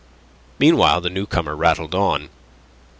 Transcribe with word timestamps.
Meanwhile 0.57 1.01
the 1.01 1.11
newcomer 1.11 1.55
rattled 1.55 1.93
on. 1.93 2.29